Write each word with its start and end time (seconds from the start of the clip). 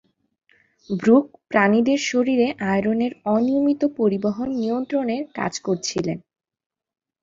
Brooke 0.89 1.25
প্রাণীদের 1.49 1.99
শরীরে 2.09 2.47
আয়রনের 2.67 3.13
অনিয়মিত 3.27 3.81
পরিবহন 3.97 4.47
নিয়ন্ত্রণের 4.59 5.23
কাজ 5.37 5.53
করছিলেন। 5.59 6.17